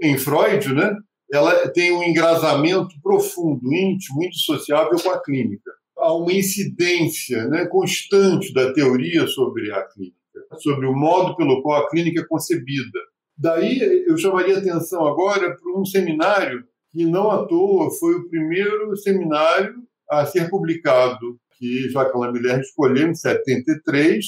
[0.02, 0.94] em Freud, né,
[1.32, 8.52] ela tem um engrasamento profundo, íntimo, indissociável com a clínica há uma incidência né, constante
[8.52, 10.16] da teoria sobre a clínica,
[10.58, 12.98] sobre o modo pelo qual a clínica é concebida.
[13.36, 18.96] Daí eu chamaria atenção agora para um seminário que não à toa foi o primeiro
[18.96, 19.74] seminário
[20.10, 24.24] a ser publicado, que Jacques Lamillard escolheu em 73,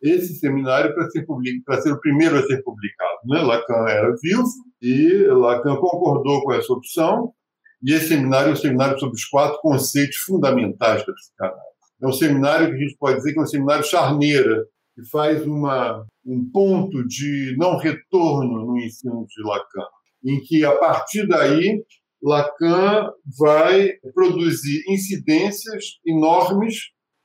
[0.00, 1.24] esse seminário para ser,
[1.64, 3.18] para ser o primeiro a ser publicado.
[3.24, 3.40] Né?
[3.40, 4.44] Lacan era vivo
[4.80, 7.32] e Lacan concordou com essa opção
[7.82, 11.72] e esse seminário é um seminário sobre os quatro conceitos fundamentais da psicanálise.
[12.00, 14.64] É um seminário que a gente pode dizer que é um seminário charneira,
[14.94, 19.86] que faz uma, um ponto de não retorno no ensino de Lacan,
[20.24, 21.82] em que, a partir daí,
[22.22, 26.76] Lacan vai produzir incidências enormes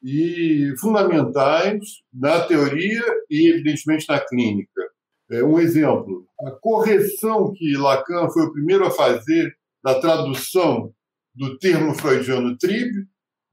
[0.03, 4.81] e fundamentais na teoria e, evidentemente, na clínica.
[5.29, 9.51] É um exemplo, a correção que Lacan foi o primeiro a fazer
[9.83, 10.91] da tradução
[11.33, 12.91] do termo freudiano trib,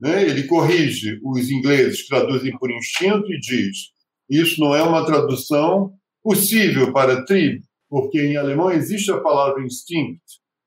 [0.00, 0.22] né?
[0.22, 3.94] ele corrige os ingleses que traduzem por instinto e diz
[4.28, 10.22] isso não é uma tradução possível para trib, porque em alemão existe a palavra instinct,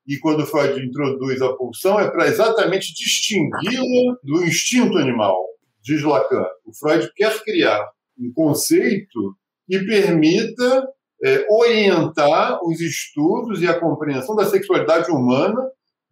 [0.06, 5.36] e quando Freud introduz a pulsão é para exatamente distingui-la do instinto animal,
[5.82, 6.46] diz Lacan.
[6.64, 7.86] O Freud quer criar
[8.18, 9.36] um conceito
[9.66, 10.88] que permita
[11.24, 15.60] é, orientar os estudos e a compreensão da sexualidade humana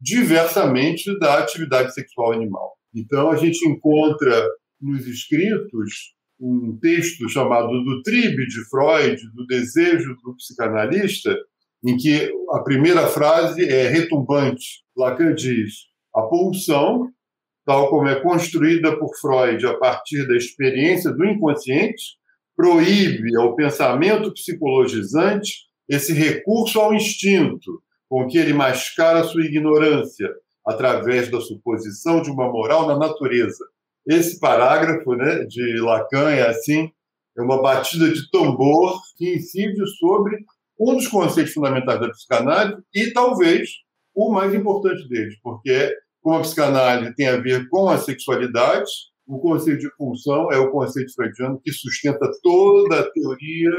[0.01, 2.77] diversamente da atividade sexual animal.
[2.95, 4.47] Então, a gente encontra
[4.81, 11.35] nos escritos um texto chamado do Tribe de Freud, do desejo do psicanalista,
[11.85, 14.83] em que a primeira frase é retumbante.
[14.97, 15.73] Lacan diz:
[16.15, 17.09] a pulsão,
[17.65, 22.03] tal como é construída por Freud a partir da experiência do inconsciente,
[22.57, 30.29] proíbe ao pensamento psicologizante esse recurso ao instinto, com que ele mascara sua ignorância
[30.67, 33.65] através da suposição de uma moral na natureza.
[34.07, 36.91] Esse parágrafo né, de Lacan é assim,
[37.37, 40.37] é uma batida de tambor que incide sobre
[40.79, 43.69] um dos conceitos fundamentais da psicanálise e talvez
[44.15, 48.91] o mais importante deles, porque como a psicanálise tem a ver com a sexualidade,
[49.27, 53.71] o conceito de pulsão é o conceito freudiano que sustenta toda a teoria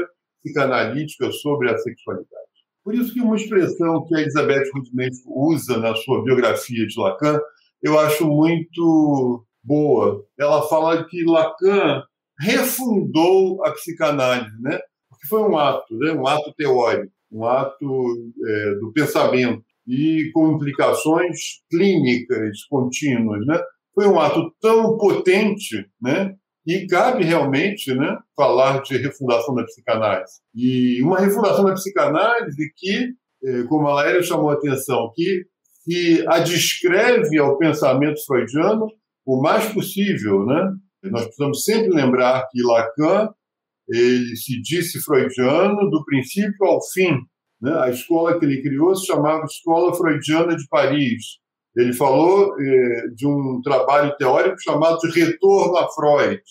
[0.42, 2.48] psicanalítica sobre a sexualidade.
[2.84, 7.38] Por isso que uma expressão que a Elizabeth Rudimento usa na sua biografia de Lacan,
[7.82, 10.24] eu acho muito boa.
[10.38, 12.02] Ela fala que Lacan
[12.40, 14.78] refundou a psicanálise, né?
[15.10, 16.12] Porque foi um ato, né?
[16.12, 21.38] um ato teórico, um ato é, do pensamento e com implicações
[21.70, 23.60] clínicas contínuas, né?
[23.98, 26.32] Foi um ato tão potente, né?
[26.64, 30.34] E cabe realmente né, falar de refundação da psicanálise.
[30.54, 33.08] E uma refundação da psicanálise que,
[33.44, 35.46] é, como a Laéria chamou a atenção, que
[35.82, 38.86] se adescreve ao pensamento freudiano
[39.26, 40.46] o mais possível.
[40.46, 40.74] Né?
[41.10, 43.30] Nós precisamos sempre lembrar que Lacan
[43.88, 47.16] ele se disse freudiano do princípio ao fim.
[47.60, 47.76] Né?
[47.80, 51.40] A escola que ele criou se chamava Escola Freudiana de Paris.
[51.76, 56.42] Ele falou eh, de um trabalho teórico chamado de Retorno a Freud.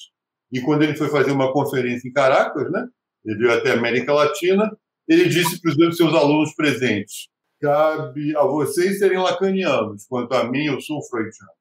[0.51, 2.85] E quando ele foi fazer uma conferência em Caracas, né?
[3.25, 4.71] ele veio até a América Latina,
[5.07, 7.27] ele disse para os seus alunos presentes:
[7.61, 11.51] cabe a vocês serem lacanianos, quanto a mim, eu sou freudiano.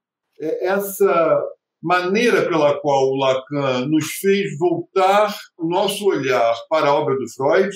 [0.40, 1.42] É essa
[1.82, 7.28] maneira pela qual o Lacan nos fez voltar o nosso olhar para a obra do
[7.32, 7.74] Freud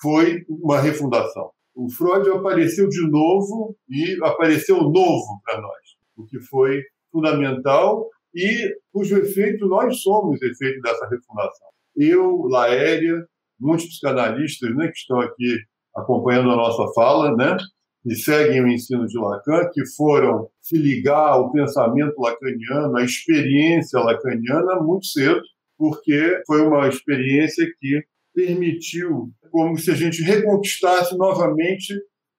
[0.00, 1.50] foi uma refundação.
[1.74, 8.76] O Freud apareceu de novo e apareceu novo para nós, o que foi fundamental e
[8.92, 11.68] cujo efeito nós somos efeito dessa refundação.
[11.96, 13.24] Eu, Laéria,
[13.58, 15.58] muitos psicanalistas né, que estão aqui
[15.96, 17.56] acompanhando a nossa fala, né,
[18.04, 23.98] e seguem o ensino de Lacan, que foram se ligar ao pensamento lacaniano, à experiência
[24.00, 25.40] lacaniana muito cedo,
[25.78, 28.04] porque foi uma experiência que
[28.34, 31.94] permitiu como se a gente reconquistasse novamente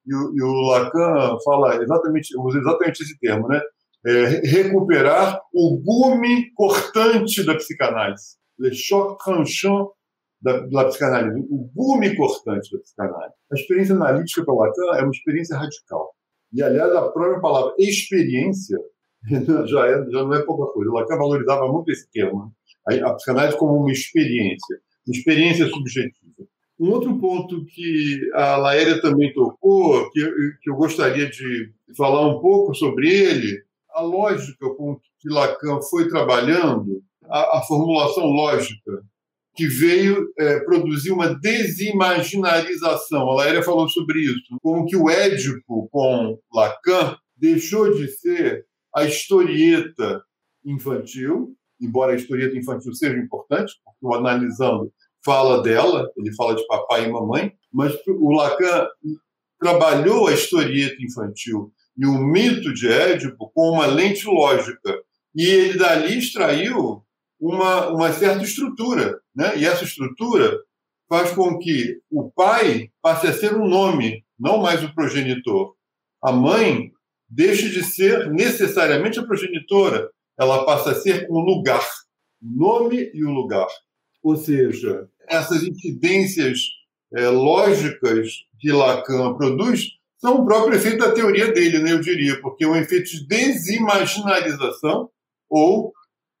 [0.06, 3.60] e o, e o Lacan fala exatamente usa exatamente esse termo, né?
[4.06, 9.88] É, recuperar o gume cortante da psicanálise, le choc tranchant
[10.40, 13.34] da, da psicanálise, o gume cortante da psicanálise.
[13.50, 16.12] A experiência analítica para Lacan é uma experiência radical.
[16.52, 18.78] E, aliás, a própria palavra experiência
[19.66, 20.92] já, é, já não é pouca coisa.
[20.92, 22.52] Lacan valorizava muito esse termo.
[22.88, 23.00] Né?
[23.02, 24.78] A, a psicanálise como uma experiência,
[25.08, 26.46] experiência subjetiva.
[26.78, 30.20] Um outro ponto que a Laéria também tocou, que,
[30.62, 33.62] que eu gostaria de falar um pouco sobre ele,
[33.94, 39.02] a lógica com que Lacan foi trabalhando, a, a formulação lógica
[39.56, 43.30] que veio é, produzir uma desimaginarização.
[43.30, 49.04] A Laéria falou sobre isso, como que o Édipo, com Lacan, deixou de ser a
[49.04, 50.22] historieta
[50.62, 54.92] infantil, embora a historieta infantil seja importante, porque o analisando
[55.24, 58.86] fala dela, ele fala de papai e mamãe, mas o Lacan
[59.58, 65.02] trabalhou a historieta infantil e o mito de Édipo com uma lente lógica.
[65.34, 67.02] E ele dali extraiu
[67.40, 69.18] uma, uma certa estrutura.
[69.34, 69.58] Né?
[69.58, 70.58] E essa estrutura
[71.08, 75.74] faz com que o pai passe a ser um nome, não mais o progenitor.
[76.22, 76.90] A mãe
[77.28, 81.86] deixe de ser necessariamente a progenitora, ela passa a ser um lugar,
[82.42, 83.68] o nome e o lugar.
[84.22, 86.58] Ou seja, essas incidências
[87.14, 88.28] é, lógicas
[88.58, 92.68] que Lacan produz são o próprio efeito da teoria dele, né, eu diria, porque é
[92.68, 95.10] um efeito de desimaginarização
[95.48, 95.92] ou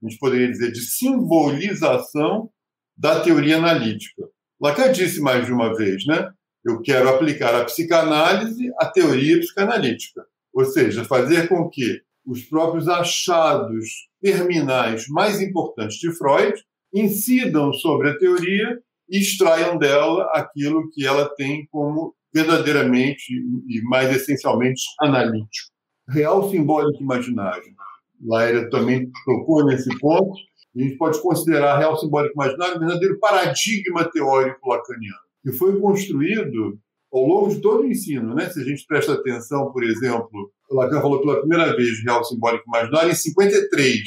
[0.02, 2.50] a gente poderia dizer, de simbolização
[2.96, 4.28] da teoria analítica.
[4.60, 6.30] Lacan disse mais de uma vez, né?
[6.64, 12.88] Eu quero aplicar a psicanálise à teoria psicanalítica, ou seja, fazer com que os próprios
[12.88, 16.54] achados terminais mais importantes de Freud
[16.92, 24.14] incidam sobre a teoria e extraiam dela aquilo que ela tem como verdadeiramente e mais
[24.14, 25.70] essencialmente analítico.
[26.08, 27.74] Real simbólico imaginário.
[28.24, 30.36] Laéria também tocou nesse ponto.
[30.76, 36.78] A gente pode considerar real simbólico imaginário um verdadeiro paradigma teórico lacaniano, que foi construído
[37.12, 38.34] ao longo de todo o ensino.
[38.34, 38.48] Né?
[38.50, 43.10] Se a gente presta atenção, por exemplo, Lacan falou pela primeira vez real simbólico imaginário
[43.10, 44.00] em 53,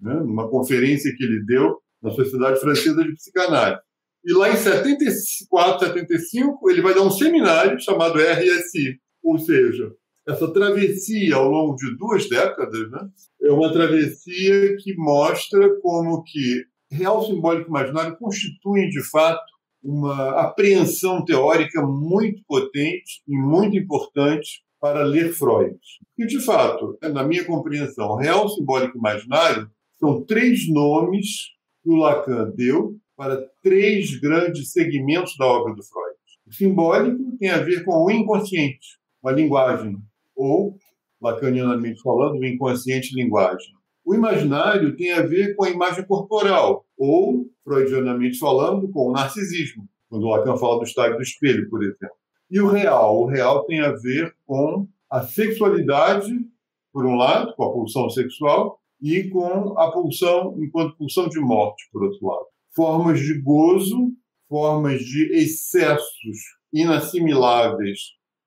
[0.00, 3.80] né, numa conferência que ele deu na Sociedade Francesa de Psicanálise.
[4.24, 9.90] E lá em 74, 75, ele vai dar um seminário chamado RSI, ou seja,
[10.28, 13.08] essa travessia ao longo de duas décadas, né,
[13.42, 19.50] é uma travessia que mostra como que real simbólico imaginário constituem de fato
[19.82, 25.78] uma apreensão teórica muito potente e muito importante para ler Freud.
[26.18, 31.50] E, de fato, na minha compreensão, real simbólico imaginário são três nomes
[31.82, 36.16] que o Lacan deu para três grandes segmentos da obra do Freud.
[36.46, 39.96] O simbólico tem a ver com o inconsciente, a linguagem,
[40.34, 40.78] ou,
[41.20, 43.72] lacanianamente falando, o inconsciente linguagem.
[44.04, 49.86] O imaginário tem a ver com a imagem corporal, ou, freudianamente falando, com o narcisismo,
[50.08, 52.19] quando Lacan fala do estágio do espelho, por exemplo.
[52.50, 53.22] E o real?
[53.22, 56.32] O real tem a ver com a sexualidade,
[56.92, 61.88] por um lado, com a pulsão sexual, e com a pulsão enquanto pulsão de morte,
[61.92, 62.46] por outro lado.
[62.74, 64.12] Formas de gozo,
[64.48, 66.36] formas de excessos
[66.72, 67.98] inassimiláveis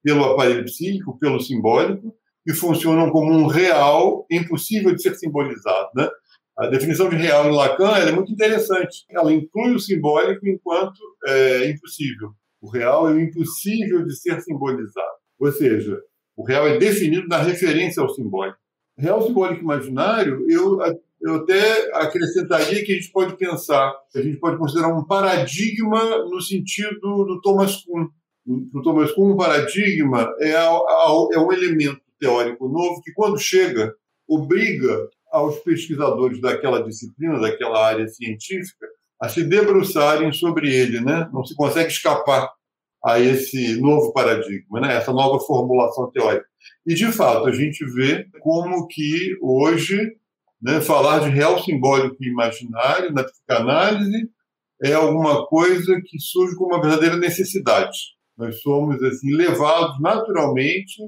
[0.03, 2.13] pelo aparelho psíquico, pelo simbólico,
[2.45, 5.89] que funcionam como um real impossível de ser simbolizado.
[5.95, 6.09] Né?
[6.57, 9.05] A definição de real em Lacan é muito interessante.
[9.09, 12.33] Ela inclui o simbólico enquanto é, impossível.
[12.63, 15.17] O real é o impossível de ser simbolizado.
[15.37, 16.01] Ou seja,
[16.33, 18.57] o real é definido na referência ao simbólico.
[18.97, 20.79] Real simbólico imaginário, eu,
[21.21, 26.39] eu até acrescentaria que a gente pode pensar, a gente pode considerar um paradigma no
[26.39, 28.07] sentido do Thomas Kuhn.
[28.71, 33.93] Para o Thomas Kuhn, um paradigma é, é um elemento teórico novo que, quando chega,
[34.25, 38.87] obriga aos pesquisadores daquela disciplina, daquela área científica,
[39.23, 41.29] a se debruçarem sobre ele, né?
[41.31, 42.51] Não se consegue escapar
[43.01, 44.97] a esse novo paradigma, né?
[44.97, 46.45] Essa nova formulação teórica.
[46.85, 50.17] E de fato a gente vê como que hoje,
[50.61, 54.29] né, falar de real simbólico e imaginário na psicanálise
[54.83, 57.97] é alguma coisa que surge como uma verdadeira necessidade.
[58.37, 61.01] Nós somos assim levados naturalmente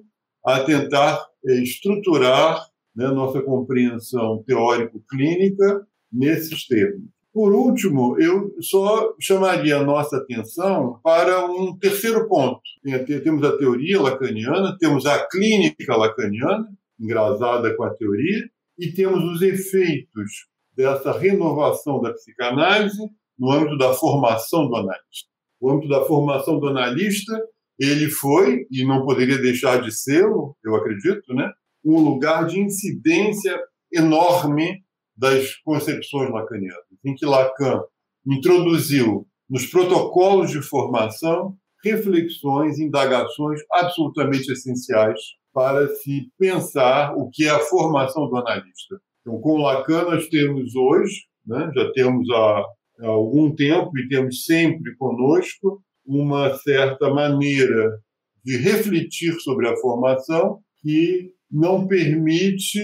[0.45, 7.14] a tentar eh, estruturar né, nossa compreensão teórico-clínica nesses termos.
[7.35, 12.61] Por último, eu só chamaria a nossa atenção para um terceiro ponto.
[13.05, 16.65] Temos a teoria lacaniana, temos a clínica lacaniana,
[16.97, 18.41] engrasada com a teoria,
[18.79, 23.03] e temos os efeitos dessa renovação da psicanálise
[23.37, 25.29] no âmbito da formação do analista.
[25.59, 27.37] O âmbito da formação do analista,
[27.77, 31.51] ele foi, e não poderia deixar de ser, eu acredito, né,
[31.83, 33.61] um lugar de incidência
[33.91, 34.84] enorme
[35.15, 37.81] das concepções lacanianas, em que Lacan
[38.27, 45.19] introduziu nos protocolos de formação reflexões, indagações absolutamente essenciais
[45.53, 48.99] para se pensar o que é a formação do analista.
[49.21, 52.65] Então, com Lacan, nós temos hoje, né, já temos há,
[53.01, 57.99] há algum tempo e temos sempre conosco uma certa maneira
[58.43, 62.83] de refletir sobre a formação que não permite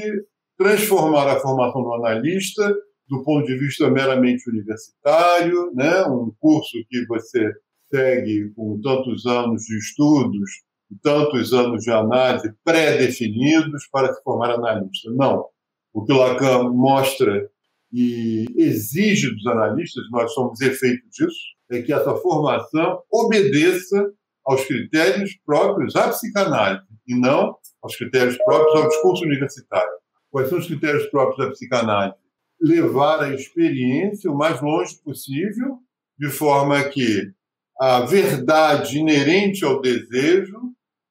[0.62, 2.72] transformar a formação do analista
[3.07, 6.05] do ponto de vista meramente universitário, né?
[6.05, 7.51] um curso que você
[7.89, 10.49] segue com tantos anos de estudos,
[11.01, 15.12] tantos anos de análise pré-definidos para se formar analista.
[15.12, 15.45] Não.
[15.93, 17.49] O que Lacan mostra
[17.91, 21.39] e exige dos analistas, nós somos efeito disso,
[21.70, 24.09] é que essa formação obedeça
[24.45, 30.01] aos critérios próprios à psicanálise e não aos critérios próprios ao discurso universitário.
[30.32, 32.16] Quais são os critérios próprios da psicanálise?
[32.60, 35.80] Levar a experiência o mais longe possível,
[36.18, 37.32] de forma que
[37.80, 40.58] a verdade inerente ao desejo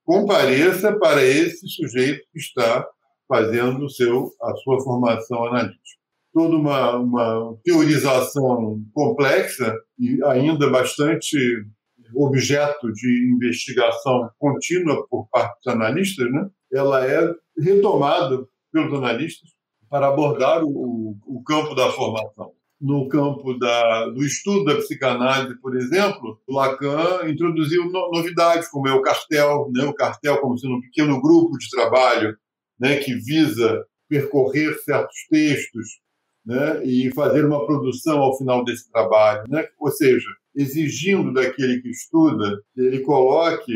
[0.04, 2.86] compareça para esse sujeito que está
[3.28, 5.78] fazendo seu, a sua formação analítica.
[6.32, 11.36] Toda uma, uma teorização complexa e ainda bastante
[12.14, 16.48] objeto de investigação contínua por parte dos analistas, né?
[16.72, 19.50] ela é retomada pelos analistas
[19.88, 22.52] para abordar o, o campo da formação.
[22.80, 28.92] No campo da, do estudo da psicanálise, por exemplo, Lacan introduziu no, novidades, como é
[28.94, 29.84] o cartel, né?
[29.84, 32.36] o cartel como sendo um pequeno grupo de trabalho
[32.78, 32.96] né?
[32.96, 36.00] que visa percorrer certos textos
[36.46, 36.82] né?
[36.84, 39.44] e fazer uma produção ao final desse trabalho.
[39.48, 39.66] Né?
[39.78, 43.74] Ou seja, exigindo daquele que estuda que ele coloque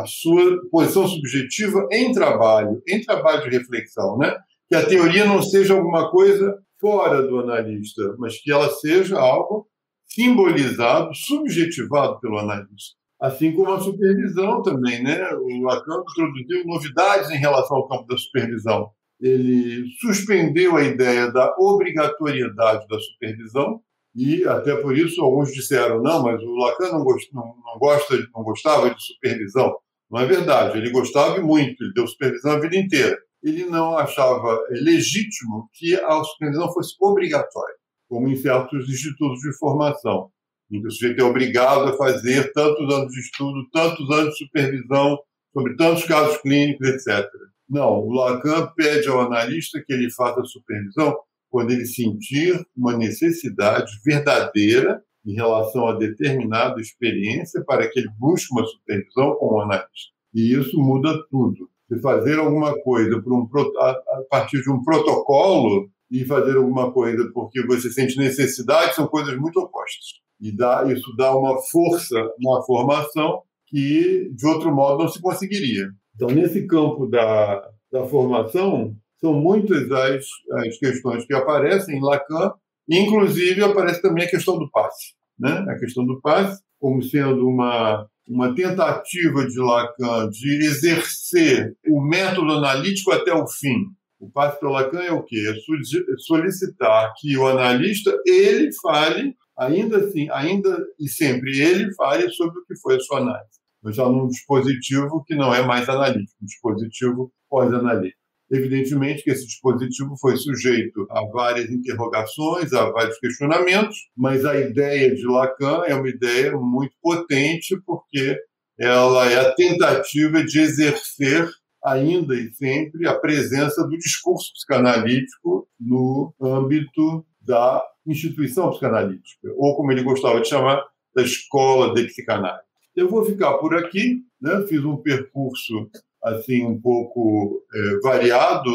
[0.00, 4.34] a, sua posição subjetiva em trabalho, em trabalho de reflexão, né?
[4.68, 9.66] que a teoria não seja alguma coisa fora do analista, mas que ela seja algo
[10.06, 12.96] simbolizado, subjetivado pelo analista.
[13.20, 15.28] Assim como a supervisão também, né?
[15.34, 18.90] O Lacan introduziu novidades em relação ao campo da supervisão.
[19.20, 23.80] Ele suspendeu a ideia da obrigatoriedade da supervisão
[24.18, 28.16] e até por isso alguns disseram não, mas o Lacan não, gost, não, não gosta,
[28.34, 29.76] não gostava de supervisão.
[30.10, 30.76] Não é verdade.
[30.76, 31.84] Ele gostava muito.
[31.84, 33.16] Ele deu supervisão a vida inteira.
[33.44, 37.76] Ele não achava legítimo que a supervisão fosse obrigatória,
[38.08, 40.30] como em certos institutos de formação
[40.70, 44.44] em que o sujeito é obrigado a fazer tantos anos de estudo, tantos anos de
[44.44, 45.18] supervisão
[45.52, 47.26] sobre tantos casos clínicos, etc.
[47.68, 51.16] Não, o Lacan pede ao analista que ele faça a supervisão
[51.50, 58.52] quando ele sentir uma necessidade verdadeira em relação a determinada experiência para que ele busque
[58.52, 60.12] uma supervisão com o analista.
[60.34, 61.68] E isso muda tudo.
[61.88, 67.30] Se fazer alguma coisa por um, a partir de um protocolo e fazer alguma coisa
[67.32, 72.62] porque você sente necessidade são coisas muito opostas e dá, isso dá uma força na
[72.62, 75.90] formação que, de outro modo, não se conseguiria.
[76.14, 80.24] Então, nesse campo da, da formação, são muitas as,
[80.64, 82.52] as questões que aparecem em Lacan,
[82.88, 85.14] inclusive aparece também a questão do passe.
[85.38, 85.64] Né?
[85.68, 92.52] A questão do passe como sendo uma, uma tentativa de Lacan de exercer o método
[92.52, 93.76] analítico até o fim.
[94.20, 95.44] O passe para Lacan é o quê?
[95.48, 102.58] É solicitar que o analista ele fale ainda assim, ainda e sempre ele fale sobre
[102.60, 106.36] o que foi a sua análise, mas já num dispositivo que não é mais analítico,
[106.40, 108.18] um dispositivo pós-analítico.
[108.50, 115.14] Evidentemente que esse dispositivo foi sujeito a várias interrogações, a vários questionamentos, mas a ideia
[115.14, 118.38] de Lacan é uma ideia muito potente porque
[118.78, 121.48] ela é a tentativa de exercer
[121.84, 129.92] ainda e sempre a presença do discurso psicanalítico no âmbito da instituição psicanalítica, ou como
[129.92, 130.82] ele gostava de chamar,
[131.14, 132.66] da escola de psicanálise.
[132.94, 134.64] Eu vou ficar por aqui, né?
[134.68, 135.90] fiz um percurso
[136.22, 138.70] assim um pouco é, variado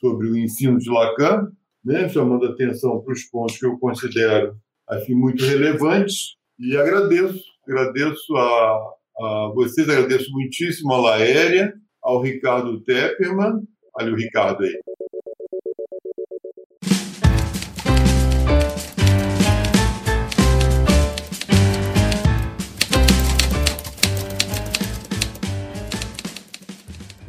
[0.00, 1.50] sobre o ensino de Lacan,
[1.84, 2.08] né?
[2.08, 4.56] chamando atenção para os pontos que eu considero
[4.88, 12.80] assim muito relevantes e agradeço, agradeço a, a vocês, agradeço muitíssimo a Laéria, ao Ricardo
[12.80, 13.62] Tepperman,
[13.94, 14.80] olha o Ricardo aí,